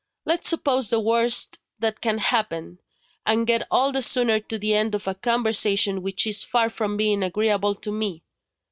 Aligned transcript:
"Let's 0.25 0.49
suppose 0.49 0.89
the 0.89 0.99
worst 0.99 1.59
that 1.77 2.01
can 2.01 2.17
happen, 2.17 2.79
and 3.23 3.45
get 3.45 3.67
all 3.69 3.91
the 3.91 4.01
sooner 4.01 4.39
to 4.39 4.57
the 4.57 4.73
end 4.73 4.95
of 4.95 5.07
a 5.07 5.13
conversation 5.13 6.01
which 6.01 6.25
is 6.25 6.41
far 6.41 6.71
from 6.71 6.97
being 6.97 7.21
agreeable 7.21 7.75
to 7.75 7.91
me. 7.91 8.23